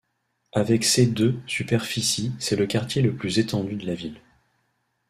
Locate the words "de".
1.05-1.35, 3.75-3.85